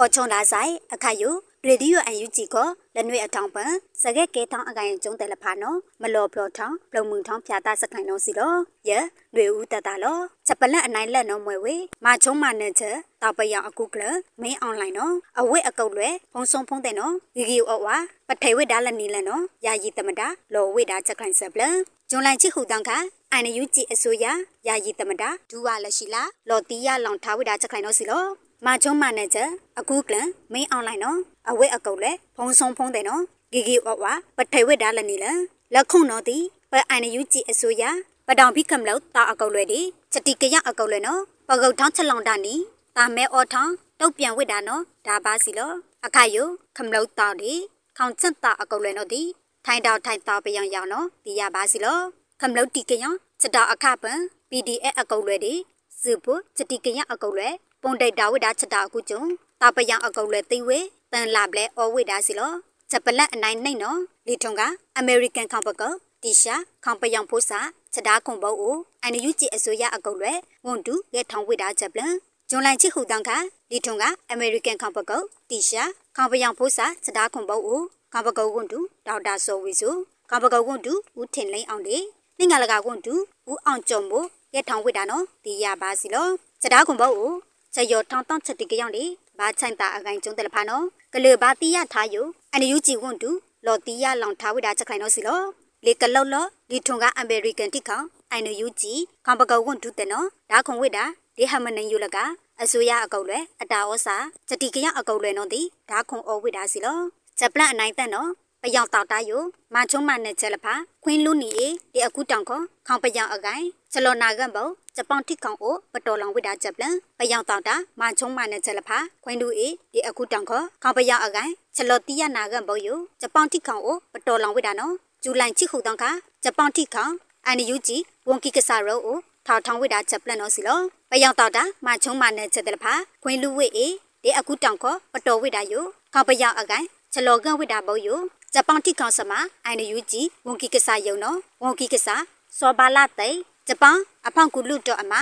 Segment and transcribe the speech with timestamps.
[0.00, 1.34] အော်ချုံလာဆိုင်အခါယို
[1.66, 3.72] ရေဒီယိုအန်ယူဂျီကိုလက်နွေအထောင်ပန်
[4.02, 8.54] စကက်ကေထောင်းအကိုင်ကျုံတယ်လဖာနော်မလော်ဖလော်ထောင်းပလုံမှုထောင်းဖြာတာစခိုင်နော်စီလော
[8.88, 8.90] ယ
[9.34, 14.02] လွေဦးတတလောချက်ပလက်အနိုင်လက်နော်မွဲဝေမာချုံမနဲ့ချက်တောက်ပယောင်အခုကလ
[14.42, 17.96] မင်းအွန်လိုင်းနော်အဝိအကုတ်လွဲဖုံဆုံဖုံးတဲ့နော်ဂီဂီအော်ဝါ
[18.28, 21.62] ပထေဝိဒါလနီလနော်ယာယီတမတာလော်ဝိဒါချက်ခိုင်ဆက်ပလ
[22.10, 22.90] ဂျွန်လိုင်ချီဟူတောင်းခ
[23.32, 24.26] အိုင်နယူဂျီအစိုးရ
[24.66, 30.16] ယာယီတမတာဒူဝါလက်ရှိလာလော်တီယာလောင်ထားဝိဒါချက်ခိုင်နော်စီလော မာချုံမနဲ့ချက်အခုကလ
[30.52, 33.22] မင်းအွန်လိုင်းနော်အဝဲအကုတ်လဲဖုံဆုံဖုံးတဲ့နော်
[33.52, 34.04] ဂီဂီဝဝ
[34.36, 35.26] ပထေဝဲဒါလနီလ
[35.74, 36.38] လက်ခုံနော်တီ
[36.70, 37.82] ပအိုင်နယူဂျီအစိုးရ
[38.26, 39.80] ပတောင်ဖိခမလို့တာအကုတ်လဲဒီ
[40.12, 42.54] ချက်တီကရအကုတ်လဲနော်ပကုတ်ထောင်းချက်လောင်တာနီ
[42.96, 45.72] တာမဲအော်ထောင်းတုတ်ပြန်ဝစ်တာနော်ဒါပါစီလော
[46.06, 46.44] အခါယု
[46.76, 47.52] ခမလို့တောက်ဒီ
[47.96, 49.22] ခေါင်ချက်တာအကုတ်လဲနော်ဒီ
[49.66, 51.98] ထိုင်တောက်ထိုင်တောက်ပယံရောင်နော်ဒီရပါစီလော
[52.40, 53.04] ခမလို့တီကရ
[53.40, 54.18] ချက်တာအခပန်
[54.50, 55.54] PDF အကုတ်လဲဒီ
[56.00, 57.50] စုဖို့ချက်တီကရအကုတ်လဲ
[57.82, 59.22] ပုံတိတ်တာဝိတာချက်တာအခုကျုံ
[59.60, 60.78] တာပယံအကုတ်လဲသိဝဲ
[61.12, 62.52] တန်လာပလဲအော်ဝိတာစီလော
[62.90, 64.62] ချက်ပလက်အနိုင်နှိမ့်နော်လီထုံက
[64.98, 65.82] အမေရိကန်ခေါပက
[66.22, 66.54] တီရှာ
[66.84, 67.60] ခေါပယံဖိုးစာ
[67.92, 70.32] ချက်တာခုံပုတ်အိုအန်ယူဂျီအစိုးရအကုတ်လဲ
[70.66, 72.14] ဝန်တူရဲထောင်ဝိတာချက်ပလန်
[72.50, 73.30] ဂျွန်လိုင်ချီဟူတောင်ခ
[73.70, 75.12] လီထုံကအမေရိကန်ခေါပက
[75.50, 75.82] တီရှာ
[76.16, 77.82] ခေါပယံဖိုးစာချက်တာခုံပုတ်အို
[78.12, 79.94] ခေါပကုတ်ဝန်တူဒေါက်တာဆိုဝီဆို
[80.30, 81.96] ခေါပကုတ်ဝန်တူဦးထင်လိန်အောင်ဒီ
[82.38, 83.14] နှင်္ဂလကဝန်တူ
[83.50, 86.28] ဦးအောင်ကြုံမို့ရဲထောင်ဝိတာနော်ဒီရပါစီလော
[86.60, 87.32] ချက်တာခုံပုတ်အို
[87.74, 89.04] ချက်ရောထောင်းတောင်းချက်တိကရောက်လေ
[89.38, 93.30] ဘာချိုင်တာအကိုင်ကျုံတယ်ဖာနော်ကလေဘာတီရထားယုအန်ယူဂျီဝန်တူ
[93.66, 95.40] လော်တီရလောင်ထားဝိတာချက်ခိုင်နော်စီလော
[95.84, 98.92] လေကလောက်လောဒီထုံကအမေရိကန်တိခေါအန်ယူဂျီ
[99.24, 101.04] ခေါပကောဝန်တူတဲ့နော်ဒါခုံဝိတာ
[101.36, 102.18] ဒီဟမနန်ယူလက
[102.62, 104.16] အစိုးရအကုတ်လွဲအတာဩစာ
[104.48, 106.98] ချက်တီကရအကုတ်လွဲနော်ဒီဒါခုံအောဝိတာစီလော
[107.38, 108.30] ချက်ပလန့်အနိုင်တဲ့နော်
[108.62, 109.42] ပယောင်တောက်တာယို
[109.74, 110.74] မချုံမနဲ့ချက်လဖာ
[111.04, 126.04] ခွင်းလူနီအေဒီအခုတောင်ခေါခေါပယောင်အကိုင်ချလောနာကံဘောဂျပန်ထိကောင်အိုပတော်လောင်ဝိတာချက်ပလန်ပယောင်တောက်တာမချုံမနဲ့ချက်လဖာခွင်းလူအေဒီအခုတောင်ခေါခေါပယောင်အကိုင်ချလောတီယနာကံဘောယိုဂျပန်ထိကောင်အိုပတော်လောင်ဝိတာနော်ဇူလိုင်ချီခုတောင်ခ
[126.44, 127.12] ဂျပန်ထိကောင်
[127.46, 127.96] အန်ယူဂျီ
[128.28, 130.80] ဝန်ကီကဆာရောအိုထောက်ထောင်ဝိတာချက်ပလန်နော်စီလော
[131.10, 132.92] ပယောင်တောက်တာမချုံမနဲ့ချက်တလဖာ
[133.22, 133.86] ခွင်းလူဝိအေ
[134.22, 138.18] ဒီအခုတောင်ခေါပတော်ဝိတာယိုခေါပယောင်အကိုင်ချလောကံဝိတာဘောယို
[138.54, 139.32] ဂျပန်တိကောင်စမ
[139.64, 142.16] အိုင်နယူဂျီဝန်ကီကဆာယုံနော်ဝန်ကီကဆာ
[142.58, 143.30] စောဘာလာတေ
[143.68, 145.14] ဂျပန်အဖောင်ကူလူတော့အမ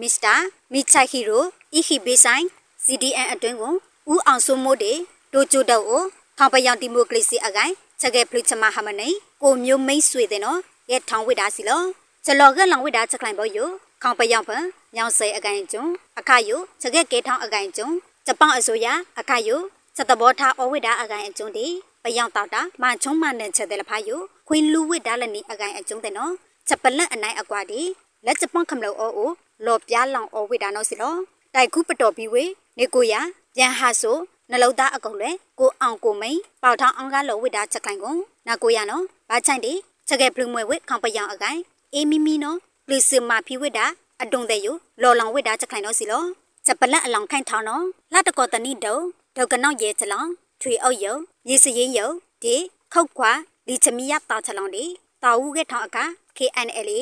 [0.00, 0.34] မစ္စတာ
[0.72, 1.44] မီချိုက်ဟီရို
[1.74, 2.44] အီခီဘေဆိုင်
[2.84, 3.74] CDN အတွင်းကို
[4.12, 4.92] ဦးအောင်စိုးမိုးတေ
[5.32, 6.02] ဒိုချိုတော့ကို
[6.38, 9.08] ခေါပယောင်ဒီမိုကရေစီအကိုင်ချက်ခဲ့ဖလိချမဟာမနေ
[9.42, 10.58] ကိုမျိုးမိတ်ဆွေတဲ့နော်
[10.90, 11.82] ရဲ့ထောင်ဝိတာစီလော
[12.24, 13.58] ချလောကလောင်ဝိတာချက်ခိုင်ပေါ်ယ
[14.02, 14.64] ခေါပယောင်ဖန်
[14.96, 15.84] ညောင်စေအကိုင်ကျုံ
[16.18, 16.50] အခါယ
[16.80, 17.88] ချက်ခဲ့ကေထောင်အကိုင်ကျုံ
[18.26, 18.86] ဂျပန်အစိုးရ
[19.20, 19.50] အခါယ
[19.96, 21.66] ချက်တဘောထားအဝိတာအကိုင်အကျုံတီ
[22.04, 26.32] ပယောင်တောက်တာမချုံမနဲ့ချက်တယ်လဖာယိုခွင်းလူဝစ်ဒါလနီအကိုင်အကျုံတဲ့နော်
[26.68, 27.80] ချက်ပလက်အနိုင်အကွာဒီ
[28.26, 29.30] လက်ချပွန်ခမလို့အိုအို
[29.66, 31.14] လော်ပြားလောင်အိုဝိတာနော်စီလော
[31.54, 32.44] တိုက်ခုပတော်ပြီးဝေ
[32.78, 33.14] နေကိုရ
[33.56, 34.16] ပြန်ဟာဆို
[34.50, 39.72] နှလုံးသားအကုန်လဲကိုအောင်ကိုမိန်ပေါထောင်းအောင်ကားလော်ဝိတာချက်ခိုင်ကုန်နာကိုရနော်ဘာချိုင်တီ
[40.08, 41.60] ချက်ကဲဖလူမွေဝိခေါပယောင်အကိုင်
[41.94, 43.86] အေးမီမီနော်လူစမဖီဝိတာ
[44.22, 46.24] အတုံတဲ့ယိုလော်လောင်ဝိတာချက်ခိုင်နော်စီလော
[46.66, 48.96] ချက်ပလက်အလောင်ခိုင်ထောင်းနော်လာတကောတနိတုံ
[49.36, 50.28] ဒေါကနော့ရဲချလောင်
[50.60, 51.16] ထွေအုပ်ယုံ
[51.48, 52.10] ရေစရင်ယုံ
[52.42, 52.56] ဒီ
[52.92, 53.32] ခောက်ခွာ
[53.66, 54.84] ဒီချမီယတာချလောင်ဒီ
[55.22, 56.04] တာဝူကထောင်းအခါ
[56.36, 57.00] KNLA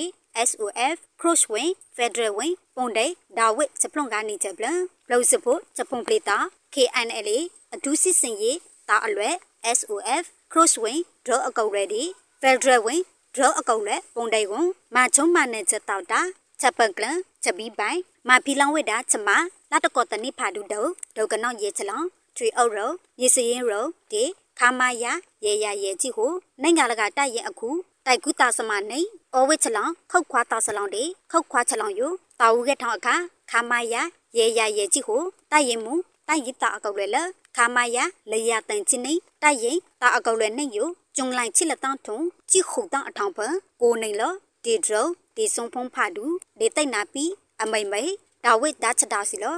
[0.49, 3.07] SOF Crossway Federal Wing ပုံဒိ
[3.39, 4.81] ဒါဝစ်စပလွန်ကနေချက်ပလန်
[5.11, 6.39] လောက်စဖို့စပွန်ပလီတာ
[6.75, 7.39] KNLA
[7.75, 8.59] အဒူးစစ်စင်ရေး
[8.89, 9.31] တာအလွဲ
[9.79, 12.05] SOF Crossway Draw အကောက် ready
[12.43, 13.03] Federal Wing
[13.35, 16.21] Draw အကောက်လက်ပုံဒိကွန်မချုံမနဲ့ချက်တောက်တာ
[16.61, 17.99] ချက်ပန်ကလန်ချက်ပြီးပိုင်
[18.29, 19.29] မဖီလောင်ဝိတာချမ
[19.71, 20.81] လာတကောတနိဖာဒူဒု
[21.17, 22.07] ဒုကနော့ရေချလောင်
[22.37, 24.25] ထွေအုပ်ရောရေစရင်ရောဒီ
[24.59, 25.13] ခါမယာ
[25.45, 26.27] ရေရရေကြည့်ဟု
[26.63, 27.71] နိုင်ငံလကတိုက်ရင်အခု
[28.07, 29.01] တိုက်ကူတာစမနေ
[29.35, 32.09] အောဝိချလောင်ခောက်ခွာတာစလောင်ဒီခောက်ခွာချလောင်ယူ
[32.41, 33.15] တာဝူကထောင်းအခါ
[33.51, 34.03] ခါမယာ
[34.39, 35.17] ရေရရေကြည့်ဟု
[35.51, 35.95] တိုက်ရင်မူ
[36.29, 37.17] တိုက်ရတာအကောက်လေလ
[37.57, 40.85] ခါမယာလေရတန်ချင်းနေတိုက်ရင်တာအကောက်လေနေယူ
[41.17, 42.19] ကျုံလိုက်ချစ်လက်တန်းထုံ
[42.51, 43.47] ကြည့်ခုတန်းအထောင်ပံ
[43.83, 44.23] ကိုနေလ
[44.65, 45.03] ဒီဒရု
[45.37, 46.25] ဒီဆုံဖုံးဖာဒူ
[46.59, 47.25] ဒီတိတ်နာပီ
[47.63, 48.13] အမိမ့်မိတ်
[48.45, 49.57] ဒါဝိဒါချတာစီလော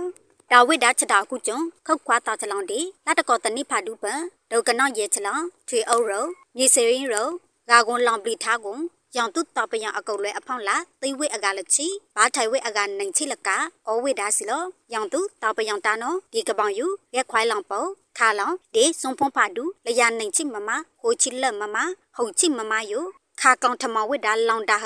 [0.57, 4.13] ဒါဝိဒါချက်တာခုကျုံခောက်ခွာတာချလောင်ဒီလတ်တကောတနိဖာဒုပံ
[4.51, 7.29] ဒုကနော့ရဲချလောင်ထွေအုပ်ရောမြေစရင်ရော
[7.71, 8.81] ဂါကွန်လောင်ပလီထားကွန်
[9.17, 11.87] ယောင်တုတပယံအကုတ်လဲအဖောင်းလာသိဝိအကလချီ
[12.17, 13.49] ဘာထိုင်ဝိအကနိုင်ချီလက
[13.89, 14.63] အဝိဒါစီလော
[14.95, 17.85] ယောင်တုတပယံတာနောဒီကပောင်ယူရက်ခွိုင်းလောင်ပေါ
[18.19, 21.77] ခါလောင်ဒေစွန်ဖုံဖာဒူလရနိုင်ချီမမဟိုချီလက်မမ
[22.17, 23.01] ဟုတ်ချီမမယု
[23.41, 24.85] ခါကောင်ထမဝိဒါလောင်တာဟ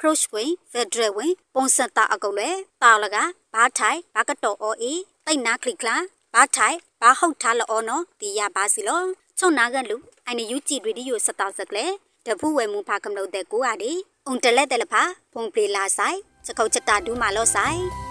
[0.00, 2.50] ခဲလေအခုကျုံဘ KNLA SOF Crossway Federal Wing ပုံစံတာအကုတ်လဲ
[2.82, 3.16] တာလက
[3.54, 4.92] ဘာထိုင်ဘာကတော်အော်အေ
[5.26, 5.96] တိတ်နာခလီကလာ
[6.34, 9.02] ဘာထိုင်ဘာဟုတ်ထားလောနော်ဒီရပါစီလော
[9.38, 9.96] ချုံနာကလူ
[10.26, 11.86] အိုင်နယူကြည်ရေဒီယိုစတောက်စကလေ
[12.26, 13.92] တဖူဝဲမူဖာကမလို့တဲ့ကိုအားဒီ
[14.26, 15.02] အုံတလက်တယ်လဖာ
[15.32, 18.05] ဖုန်ပလီလာဆိုင်စကောက်ချတာဒူးမာလောဆိုင်